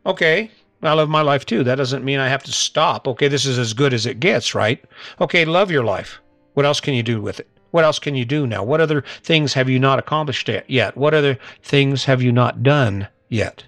Okay, 0.05 0.50
I 0.81 0.93
love 0.93 1.10
my 1.10 1.22
life 1.22 1.46
too. 1.46 1.63
That 1.63 1.75
doesn't 1.75 2.03
mean 2.03 2.20
I 2.20 2.27
have 2.27 2.43
to 2.43 2.51
stop. 2.51 3.08
Okay, 3.08 3.27
this 3.27 3.46
is 3.46 3.60
as 3.60 3.74
good 3.74 3.93
as 3.93 4.05
it 4.05 4.20
gets, 4.20 4.55
right? 4.55 4.84
Okay, 5.20 5.46
love 5.46 5.70
your 5.70 5.84
life. 5.84 6.20
What 6.53 6.65
else 6.65 6.79
can 6.79 6.93
you 6.93 7.03
do 7.03 7.22
with 7.22 7.39
it? 7.39 7.48
What 7.70 7.86
else 7.86 8.00
can 8.00 8.15
you 8.15 8.25
do 8.25 8.48
now? 8.48 8.63
What 8.63 8.81
other 8.81 9.03
things 9.24 9.53
have 9.53 9.70
you 9.70 9.79
not 9.79 10.00
accomplished 10.00 10.50
yet? 10.67 10.98
What 10.98 11.13
other 11.13 11.38
things 11.62 12.05
have 12.05 12.22
you 12.22 12.31
not 12.31 12.63
done 12.63 13.08
yet? 13.29 13.63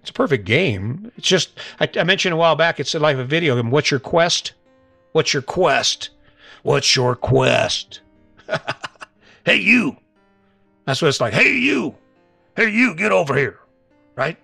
It's 0.00 0.10
a 0.10 0.14
perfect 0.14 0.44
game. 0.44 1.12
It's 1.16 1.28
just, 1.28 1.58
I, 1.78 1.88
I 1.96 2.04
mentioned 2.04 2.34
a 2.34 2.36
while 2.36 2.56
back, 2.56 2.80
it's 2.80 2.94
a 2.94 3.24
video 3.24 3.56
game. 3.56 3.70
What's 3.70 3.90
your 3.90 4.00
quest? 4.00 4.52
What's 5.12 5.32
your 5.32 5.42
quest? 5.42 6.10
What's 6.62 6.94
your 6.96 7.14
quest? 7.14 8.00
hey, 9.46 9.56
you. 9.56 9.96
That's 10.84 11.00
what 11.00 11.08
it's 11.08 11.20
like. 11.20 11.32
Hey, 11.32 11.56
you. 11.56 11.94
Hey, 12.56 12.70
you, 12.70 12.94
get 12.94 13.12
over 13.12 13.36
here 13.36 13.59
right? 14.20 14.36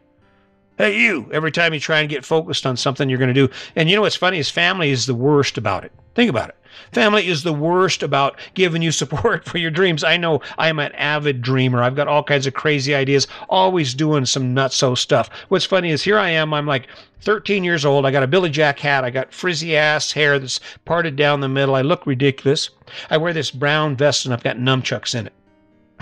Hey, 0.78 0.98
you, 0.98 1.28
every 1.32 1.52
time 1.52 1.74
you 1.74 1.80
try 1.80 2.00
and 2.00 2.08
get 2.08 2.24
focused 2.24 2.64
on 2.64 2.78
something 2.78 3.10
you're 3.10 3.18
going 3.18 3.34
to 3.34 3.46
do. 3.46 3.52
And 3.76 3.90
you 3.90 3.96
know 3.96 4.00
what's 4.02 4.16
funny 4.16 4.38
is 4.38 4.48
family 4.48 4.90
is 4.90 5.04
the 5.04 5.14
worst 5.14 5.58
about 5.58 5.84
it. 5.84 5.92
Think 6.14 6.30
about 6.30 6.48
it. 6.48 6.56
Family 6.92 7.26
is 7.28 7.42
the 7.42 7.52
worst 7.52 8.02
about 8.02 8.38
giving 8.54 8.80
you 8.80 8.90
support 9.02 9.44
for 9.44 9.58
your 9.58 9.70
dreams. 9.70 10.02
I 10.02 10.16
know 10.16 10.40
I'm 10.56 10.78
an 10.78 10.92
avid 10.92 11.42
dreamer. 11.42 11.82
I've 11.82 11.94
got 11.94 12.08
all 12.08 12.22
kinds 12.22 12.46
of 12.46 12.54
crazy 12.54 12.94
ideas, 12.94 13.26
always 13.50 13.92
doing 13.92 14.24
some 14.24 14.54
nutso 14.54 14.96
stuff. 14.96 15.28
What's 15.48 15.66
funny 15.66 15.90
is 15.90 16.02
here 16.02 16.18
I 16.18 16.30
am. 16.30 16.54
I'm 16.54 16.66
like 16.66 16.88
13 17.20 17.62
years 17.62 17.84
old. 17.84 18.06
I 18.06 18.10
got 18.10 18.22
a 18.22 18.26
Billy 18.26 18.48
Jack 18.48 18.78
hat. 18.78 19.04
I 19.04 19.10
got 19.10 19.34
frizzy 19.34 19.76
ass 19.76 20.12
hair 20.12 20.38
that's 20.38 20.60
parted 20.86 21.16
down 21.16 21.40
the 21.40 21.50
middle. 21.50 21.74
I 21.74 21.82
look 21.82 22.06
ridiculous. 22.06 22.70
I 23.10 23.18
wear 23.18 23.34
this 23.34 23.50
brown 23.50 23.94
vest 23.94 24.24
and 24.24 24.32
I've 24.32 24.42
got 24.42 24.56
nunchucks 24.56 25.14
in 25.14 25.26
it. 25.26 25.34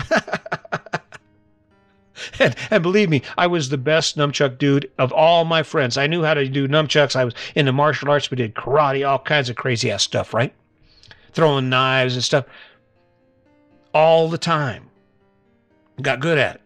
and, 2.39 2.55
and 2.69 2.83
believe 2.83 3.09
me, 3.09 3.21
I 3.37 3.47
was 3.47 3.69
the 3.69 3.77
best 3.77 4.17
nunchuck 4.17 4.57
dude 4.57 4.89
of 4.97 5.11
all 5.11 5.45
my 5.45 5.63
friends. 5.63 5.97
I 5.97 6.07
knew 6.07 6.23
how 6.23 6.33
to 6.33 6.47
do 6.47 6.67
nunchucks. 6.67 7.15
I 7.15 7.25
was 7.25 7.33
into 7.55 7.71
martial 7.71 8.09
arts. 8.09 8.31
We 8.31 8.37
did 8.37 8.55
karate, 8.55 9.07
all 9.07 9.19
kinds 9.19 9.49
of 9.49 9.55
crazy 9.55 9.91
ass 9.91 10.03
stuff, 10.03 10.33
right? 10.33 10.53
Throwing 11.33 11.69
knives 11.69 12.15
and 12.15 12.23
stuff 12.23 12.45
all 13.93 14.29
the 14.29 14.37
time. 14.37 14.89
Got 16.01 16.19
good 16.19 16.37
at 16.37 16.55
it. 16.55 16.61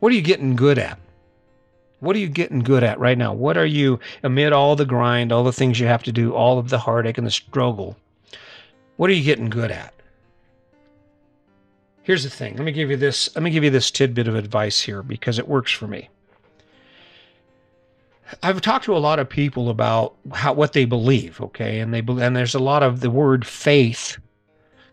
What 0.00 0.10
are 0.10 0.16
you 0.16 0.22
getting 0.22 0.56
good 0.56 0.78
at? 0.78 0.98
What 2.00 2.16
are 2.16 2.18
you 2.18 2.28
getting 2.28 2.58
good 2.58 2.82
at 2.82 2.98
right 2.98 3.16
now? 3.16 3.32
What 3.32 3.56
are 3.56 3.64
you, 3.64 4.00
amid 4.24 4.52
all 4.52 4.74
the 4.74 4.84
grind, 4.84 5.30
all 5.30 5.44
the 5.44 5.52
things 5.52 5.78
you 5.78 5.86
have 5.86 6.02
to 6.02 6.10
do, 6.10 6.34
all 6.34 6.58
of 6.58 6.68
the 6.68 6.78
heartache 6.78 7.18
and 7.18 7.26
the 7.26 7.30
struggle, 7.30 7.96
what 8.96 9.08
are 9.08 9.12
you 9.12 9.22
getting 9.22 9.48
good 9.48 9.70
at? 9.70 9.94
Here's 12.02 12.24
the 12.24 12.30
thing. 12.30 12.56
Let 12.56 12.64
me 12.64 12.72
give 12.72 12.90
you 12.90 12.96
this. 12.96 13.34
Let 13.34 13.42
me 13.42 13.50
give 13.50 13.64
you 13.64 13.70
this 13.70 13.90
tidbit 13.90 14.26
of 14.28 14.34
advice 14.34 14.80
here 14.80 15.02
because 15.02 15.38
it 15.38 15.48
works 15.48 15.72
for 15.72 15.86
me. 15.86 16.08
I've 18.42 18.60
talked 18.60 18.86
to 18.86 18.96
a 18.96 18.98
lot 18.98 19.18
of 19.18 19.28
people 19.28 19.68
about 19.68 20.16
how 20.32 20.52
what 20.54 20.72
they 20.72 20.84
believe, 20.84 21.40
okay, 21.40 21.80
and 21.80 21.92
they 21.92 22.00
and 22.00 22.34
there's 22.34 22.54
a 22.54 22.58
lot 22.58 22.82
of 22.82 23.00
the 23.00 23.10
word 23.10 23.46
faith 23.46 24.18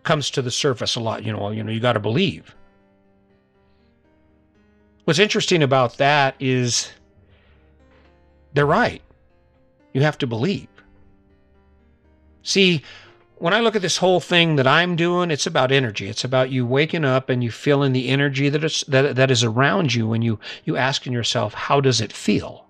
comes 0.04 0.30
to 0.32 0.42
the 0.42 0.52
surface 0.52 0.96
a 0.96 1.00
lot. 1.00 1.24
You 1.24 1.34
know, 1.34 1.50
you 1.50 1.64
know, 1.64 1.72
you 1.72 1.80
got 1.80 1.94
to 1.94 2.00
believe. 2.00 2.56
What's 5.06 5.20
interesting 5.20 5.64
about 5.64 5.98
that 5.98 6.36
is 6.40 6.92
they're 8.54 8.66
right. 8.66 9.02
You 9.94 10.02
have 10.02 10.20
to 10.20 10.28
believe. 10.28 10.68
See, 12.44 12.84
when 13.40 13.54
I 13.54 13.62
look 13.62 13.76
at 13.76 13.82
this 13.82 13.98
whole 13.98 14.20
thing 14.20 14.58
that 14.58 14.68
I'm 14.68 14.96
doing, 14.98 15.32
it's 15.32 15.48
about 15.48 15.72
energy. 15.72 16.10
It's 16.10 16.26
about 16.26 16.52
you 16.52 16.66
waking 16.66 17.06
up 17.06 17.30
and 17.30 17.44
you 17.44 17.52
feeling 17.52 17.94
the 17.94 18.10
energy 18.10 18.50
that 18.50 18.64
is 18.64 18.84
that, 18.88 19.16
that 19.16 19.32
is 19.32 19.44
around 19.44 19.94
you 19.94 20.08
when 20.08 20.22
you 20.22 20.40
you 20.66 20.76
asking 20.76 21.14
yourself, 21.14 21.54
how 21.54 21.80
does 21.80 22.02
it 22.02 22.12
feel? 22.12 22.66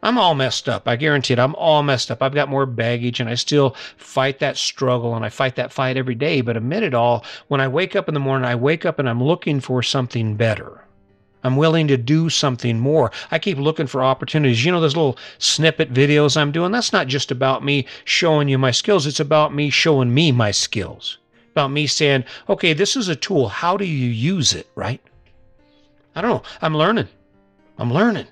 I'm 0.00 0.16
all 0.16 0.36
messed 0.36 0.68
up. 0.68 0.86
I 0.86 0.94
guarantee 0.94 1.32
it. 1.32 1.40
I'm 1.40 1.56
all 1.56 1.82
messed 1.82 2.12
up. 2.12 2.22
I've 2.22 2.34
got 2.34 2.48
more 2.48 2.66
baggage 2.66 3.18
and 3.18 3.28
I 3.28 3.34
still 3.34 3.74
fight 3.96 4.38
that 4.38 4.56
struggle 4.56 5.16
and 5.16 5.24
I 5.24 5.28
fight 5.28 5.56
that 5.56 5.72
fight 5.72 5.96
every 5.96 6.14
day. 6.14 6.40
But 6.40 6.56
amid 6.56 6.84
it 6.84 6.94
all, 6.94 7.24
when 7.48 7.60
I 7.60 7.66
wake 7.66 7.96
up 7.96 8.06
in 8.06 8.14
the 8.14 8.20
morning, 8.20 8.48
I 8.48 8.54
wake 8.54 8.86
up 8.86 9.00
and 9.00 9.08
I'm 9.08 9.22
looking 9.22 9.58
for 9.58 9.82
something 9.82 10.36
better. 10.36 10.84
I'm 11.44 11.56
willing 11.56 11.88
to 11.88 11.96
do 11.96 12.28
something 12.28 12.78
more. 12.80 13.12
I 13.30 13.38
keep 13.38 13.58
looking 13.58 13.86
for 13.86 14.02
opportunities. 14.02 14.64
You 14.64 14.72
know, 14.72 14.80
those 14.80 14.96
little 14.96 15.18
snippet 15.38 15.92
videos 15.92 16.36
I'm 16.36 16.52
doing, 16.52 16.72
that's 16.72 16.92
not 16.92 17.06
just 17.06 17.30
about 17.30 17.64
me 17.64 17.86
showing 18.04 18.48
you 18.48 18.58
my 18.58 18.70
skills. 18.70 19.06
It's 19.06 19.20
about 19.20 19.54
me 19.54 19.70
showing 19.70 20.12
me 20.12 20.32
my 20.32 20.50
skills. 20.50 21.18
About 21.52 21.70
me 21.70 21.86
saying, 21.86 22.24
okay, 22.48 22.72
this 22.72 22.96
is 22.96 23.08
a 23.08 23.16
tool. 23.16 23.48
How 23.48 23.76
do 23.76 23.84
you 23.84 24.08
use 24.08 24.52
it, 24.52 24.68
right? 24.74 25.00
I 26.14 26.20
don't 26.20 26.30
know. 26.30 26.42
I'm 26.60 26.76
learning. 26.76 27.08
I'm 27.78 27.92
learning. 27.92 28.26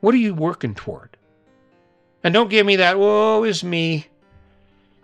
What 0.00 0.14
are 0.14 0.18
you 0.18 0.34
working 0.34 0.74
toward? 0.74 1.16
And 2.22 2.32
don't 2.32 2.50
give 2.50 2.66
me 2.66 2.76
that, 2.76 2.98
woe 2.98 3.44
is 3.44 3.64
me. 3.64 4.06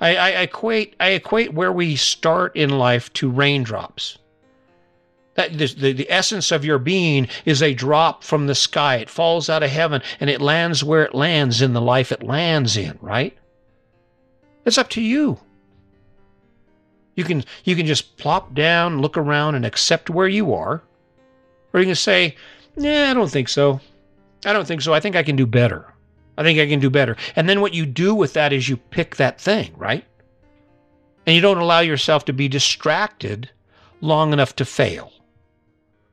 I, 0.01 0.17
I 0.17 0.29
equate 0.43 0.97
I 0.99 1.11
equate 1.11 1.55
where 1.55 1.73
we 1.73 1.95
start 1.95 2.57
in 2.57 2.71
life 2.71 3.13
to 3.15 3.31
raindrops. 3.31 4.19
That 5.35 5.57
the, 5.57 5.93
the 5.93 6.11
essence 6.11 6.53
of 6.53 6.65
your 6.65 6.79
being 6.79 7.29
is 7.47 7.63
a 7.63 7.73
drop 7.73 8.23
from 8.23 8.47
the 8.47 8.55
sky. 8.55 8.97
It 8.97 9.09
falls 9.09 9.49
out 9.49 9.63
of 9.63 9.71
heaven 9.71 10.03
and 10.21 10.29
it 10.29 10.43
lands 10.43 10.85
where 10.85 11.05
it 11.05 11.15
lands 11.15 11.63
in 11.63 11.73
the 11.73 11.81
life 11.81 12.13
it 12.13 12.23
lands 12.23 12.77
in, 12.77 12.99
right? 13.01 13.37
It's 14.65 14.79
up 14.79 14.91
to 14.91 15.01
you. 15.01 15.41
You 17.15 17.25
can 17.25 17.45
you 17.65 17.77
can 17.77 17.87
just 17.87 18.17
plop 18.17 18.55
down, 18.55 19.01
look 19.01 19.17
around, 19.17 19.55
and 19.55 19.65
accept 19.65 20.11
where 20.11 20.29
you 20.29 20.55
are. 20.55 20.83
Or 21.73 21.81
you 21.81 21.87
can 21.87 21.95
say, 21.95 22.37
Yeah, 22.77 23.11
I 23.11 23.15
don't 23.15 23.31
think 23.31 23.49
so. 23.49 23.81
I 24.45 24.53
don't 24.53 24.67
think 24.67 24.83
so. 24.83 24.93
I 24.93 25.01
think 25.01 25.17
I 25.17 25.23
can 25.23 25.37
do 25.37 25.47
better. 25.47 25.93
I 26.37 26.43
think 26.43 26.59
I 26.59 26.67
can 26.67 26.81
do 26.81 26.91
better. 26.91 27.17
And 27.37 27.49
then 27.49 27.61
what 27.61 27.75
you 27.75 27.87
do 27.87 28.15
with 28.15 28.33
that 28.33 28.53
is 28.53 28.69
you 28.69 28.77
pick 28.77 29.17
that 29.17 29.41
thing, 29.41 29.73
right? 29.77 30.05
And 31.27 31.37
you 31.37 31.43
don't 31.43 31.59
allow 31.59 31.81
yourself 31.81 32.25
to 32.27 32.33
be 32.33 32.49
distracted 32.49 33.51
long 34.01 34.33
enough 34.33 34.57
to 34.57 34.65
fail. 34.65 35.13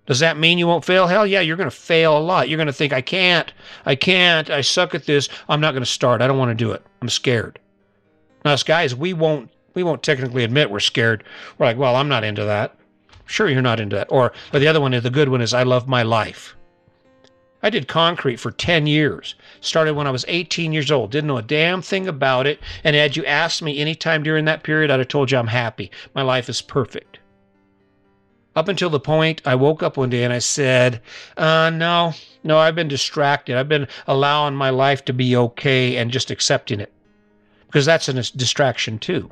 Does 0.09 0.19
that 0.21 0.39
mean 0.39 0.57
you 0.57 0.65
won't 0.65 0.83
fail? 0.83 1.05
Hell 1.05 1.27
yeah, 1.27 1.39
you're 1.39 1.55
going 1.55 1.69
to 1.69 1.75
fail 1.75 2.17
a 2.17 2.19
lot. 2.19 2.49
You're 2.49 2.57
going 2.57 2.65
to 2.65 2.73
think, 2.73 2.93
I 2.93 3.01
can't, 3.01 3.53
I 3.85 3.93
can't, 3.93 4.49
I 4.49 4.61
suck 4.61 4.95
at 4.95 5.05
this. 5.05 5.29
I'm 5.47 5.61
not 5.61 5.73
going 5.73 5.83
to 5.83 5.89
start. 5.89 6.23
I 6.23 6.27
don't 6.27 6.39
want 6.39 6.49
to 6.49 6.55
do 6.55 6.71
it. 6.71 6.83
I'm 6.99 7.09
scared. 7.09 7.59
Now, 8.43 8.53
us 8.53 8.63
guys, 8.63 8.95
we 8.95 9.13
won't 9.13 9.51
we 9.75 9.83
won't 9.83 10.01
technically 10.01 10.43
admit 10.43 10.71
we're 10.71 10.79
scared. 10.79 11.23
We're 11.59 11.67
like, 11.67 11.77
well, 11.77 11.95
I'm 11.95 12.09
not 12.09 12.23
into 12.23 12.43
that. 12.43 12.75
Sure, 13.27 13.47
you're 13.47 13.61
not 13.61 13.79
into 13.79 13.97
that. 13.97 14.07
Or, 14.09 14.33
or 14.51 14.59
the 14.59 14.67
other 14.67 14.81
one 14.81 14.95
is 14.95 15.03
the 15.03 15.11
good 15.11 15.29
one 15.29 15.41
is 15.41 15.53
I 15.53 15.61
love 15.61 15.87
my 15.87 16.01
life. 16.01 16.55
I 17.61 17.69
did 17.69 17.87
concrete 17.87 18.39
for 18.39 18.49
10 18.49 18.87
years. 18.87 19.35
Started 19.61 19.93
when 19.93 20.07
I 20.07 20.11
was 20.11 20.25
18 20.27 20.73
years 20.73 20.89
old. 20.89 21.11
Didn't 21.11 21.27
know 21.27 21.37
a 21.37 21.43
damn 21.43 21.83
thing 21.83 22.07
about 22.07 22.47
it. 22.47 22.59
And 22.83 22.95
had 22.95 23.15
you 23.15 23.23
asked 23.25 23.61
me 23.61 23.77
any 23.77 23.93
time 23.93 24.23
during 24.23 24.45
that 24.45 24.63
period, 24.63 24.89
I'd 24.89 24.97
have 25.01 25.07
told 25.07 25.29
you 25.29 25.37
I'm 25.37 25.45
happy. 25.45 25.91
My 26.15 26.23
life 26.23 26.49
is 26.49 26.63
perfect 26.63 27.18
up 28.55 28.67
until 28.67 28.89
the 28.89 28.99
point 28.99 29.41
I 29.45 29.55
woke 29.55 29.83
up 29.83 29.97
one 29.97 30.09
day 30.09 30.23
and 30.23 30.33
I 30.33 30.39
said, 30.39 31.01
uh, 31.37 31.69
no, 31.69 32.13
no, 32.43 32.57
I've 32.57 32.75
been 32.75 32.87
distracted. 32.87 33.55
I've 33.55 33.69
been 33.69 33.87
allowing 34.07 34.55
my 34.55 34.69
life 34.69 35.05
to 35.05 35.13
be 35.13 35.35
okay 35.35 35.97
and 35.97 36.11
just 36.11 36.31
accepting 36.31 36.79
it 36.79 36.91
because 37.67 37.85
that's 37.85 38.09
a 38.09 38.13
distraction 38.13 38.97
too. 38.97 39.29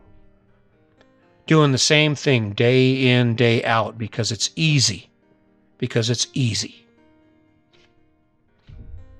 Doing 1.47 1.71
the 1.71 1.77
same 1.77 2.13
thing 2.13 2.51
day 2.51 3.07
in, 3.07 3.35
day 3.35 3.63
out 3.63 3.97
because 3.97 4.31
it's 4.31 4.51
easy. 4.55 5.09
Because 5.77 6.09
it's 6.09 6.27
easy. 6.33 6.85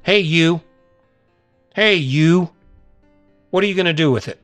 Hey, 0.04 0.20
you. 0.20 0.62
Hey, 1.74 1.96
you. 1.96 2.52
What 3.50 3.64
are 3.64 3.68
you 3.68 3.76
going 3.76 3.86
to 3.86 3.94
do 3.94 4.12
with 4.12 4.28
it? 4.28 4.44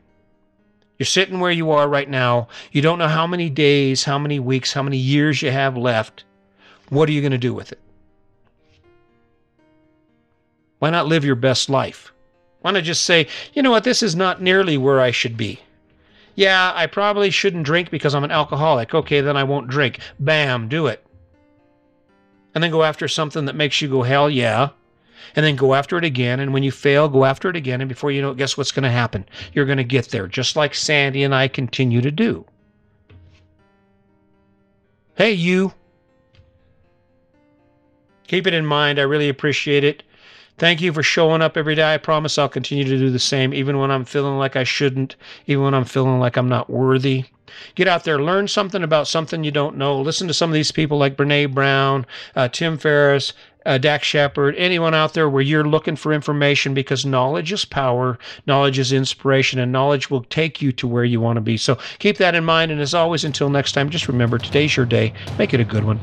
You're 0.98 1.06
sitting 1.06 1.40
where 1.40 1.52
you 1.52 1.72
are 1.72 1.88
right 1.88 2.10
now. 2.10 2.48
You 2.72 2.82
don't 2.82 3.00
know 3.00 3.08
how 3.08 3.26
many 3.26 3.50
days, 3.50 4.04
how 4.04 4.20
many 4.20 4.40
weeks, 4.40 4.74
how 4.74 4.84
many 4.84 4.98
years 4.98 5.42
you 5.42 5.52
have 5.52 5.76
left. 5.76 6.24
What 6.90 7.10
are 7.10 7.12
you 7.12 7.22
going 7.22 7.32
to 7.32 7.38
do 7.38 7.54
with 7.54 7.72
it? 7.72 7.80
Why 10.80 10.90
not 10.90 11.08
live 11.08 11.26
your 11.26 11.36
best 11.36 11.70
life? 11.70 12.12
Why 12.62 12.72
not 12.72 12.84
just 12.84 13.06
say, 13.06 13.28
you 13.54 13.62
know 13.62 13.72
what, 13.72 13.84
this 13.84 14.04
is 14.04 14.16
not 14.16 14.42
nearly 14.42 14.78
where 14.78 15.02
I 15.02 15.12
should 15.12 15.36
be? 15.36 15.60
Yeah, 16.36 16.72
I 16.76 16.88
probably 16.88 17.30
shouldn't 17.30 17.66
drink 17.66 17.90
because 17.90 18.16
I'm 18.16 18.24
an 18.24 18.32
alcoholic. 18.32 18.94
Okay, 18.94 19.22
then 19.22 19.38
I 19.38 19.44
won't 19.44 19.68
drink. 19.68 20.00
Bam, 20.20 20.68
do 20.68 20.88
it. 20.88 21.06
And 22.54 22.64
then 22.64 22.72
go 22.72 22.84
after 22.84 23.08
something 23.08 23.46
that 23.46 23.56
makes 23.56 23.82
you 23.82 23.88
go, 23.88 24.04
hell 24.04 24.30
yeah 24.30 24.70
and 25.36 25.46
then 25.46 25.56
go 25.56 25.74
after 25.74 25.98
it 25.98 26.04
again. 26.04 26.40
And 26.40 26.54
when 26.54 26.64
you 26.64 26.72
fail, 26.72 27.08
go 27.10 27.26
after 27.26 27.50
it 27.50 27.56
again. 27.56 27.82
And 27.82 27.90
before 27.90 28.12
you 28.12 28.22
know 28.22 28.32
it, 28.32 28.38
guess 28.38 28.58
what's 28.58 28.72
going 28.72 28.84
to 28.84 28.90
happen? 28.90 29.26
You're 29.54 29.66
going 29.66 29.78
to 29.78 29.84
get 29.84 30.10
there, 30.10 30.28
just 30.28 30.56
like 30.56 30.76
Sandy 30.76 31.24
and 31.24 31.34
I 31.34 31.48
continue 31.48 32.02
to 32.02 32.12
do. 32.12 32.46
Hey, 35.16 35.32
you. 35.32 35.74
Keep 38.28 38.48
it 38.48 38.54
in 38.54 38.66
mind. 38.66 39.00
I 39.00 39.04
really 39.04 39.30
appreciate 39.30 39.84
it. 39.84 40.04
Thank 40.58 40.82
you 40.82 40.94
for 40.94 41.04
showing 41.04 41.42
up 41.42 41.58
every 41.58 41.76
day. 41.76 41.94
I 41.94 41.98
promise 41.98 42.38
I'll 42.38 42.50
continue 42.50 42.84
to 42.84 42.98
do 42.98 43.10
the 43.10 43.20
same, 43.20 43.54
even 43.54 43.80
when 43.80 43.92
I'm 43.92 44.06
feeling 44.06 44.38
like 44.38 44.56
I 44.56 44.64
shouldn't, 44.64 45.16
even 45.48 45.64
when 45.64 45.74
I'm 45.74 45.86
feeling 45.86 46.20
like 46.20 46.38
I'm 46.38 46.50
not 46.50 46.70
worthy. 46.70 47.26
Get 47.76 47.88
out 47.88 48.04
there, 48.04 48.22
learn 48.22 48.48
something 48.48 48.84
about 48.84 49.08
something 49.08 49.44
you 49.44 49.52
don't 49.52 49.78
know. 49.78 50.00
Listen 50.00 50.28
to 50.28 50.34
some 50.34 50.50
of 50.50 50.54
these 50.54 50.72
people 50.72 50.98
like 50.98 51.18
Brene 51.18 51.54
Brown, 51.54 52.06
uh, 52.36 52.48
Tim 52.48 52.78
Ferriss, 52.78 53.34
uh, 53.66 53.78
Dax 53.78 54.06
Shepard, 54.06 54.56
anyone 54.58 54.94
out 54.94 55.14
there 55.14 55.30
where 55.30 55.42
you're 55.42 55.68
looking 55.68 55.96
for 55.96 56.14
information 56.14 56.74
because 56.74 57.06
knowledge 57.06 57.52
is 57.52 57.66
power, 57.66 58.20
knowledge 58.46 58.80
is 58.80 58.92
inspiration, 58.92 59.60
and 59.60 59.72
knowledge 59.72 60.10
will 60.10 60.24
take 60.26 60.62
you 60.62 60.72
to 60.74 60.88
where 60.88 61.06
you 61.06 61.22
want 61.22 61.38
to 61.38 61.42
be. 61.42 61.58
So 61.58 61.78
keep 62.00 62.18
that 62.18 62.36
in 62.36 62.44
mind. 62.44 62.72
And 62.72 62.82
as 62.82 62.94
always, 62.94 63.24
until 63.24 63.50
next 63.50 63.72
time, 63.74 63.90
just 63.90 64.08
remember 64.08 64.38
today's 64.38 64.76
your 64.76 64.86
day. 64.86 65.14
Make 65.38 65.54
it 65.54 65.60
a 65.60 65.66
good 65.66 65.84
one. 65.84 66.00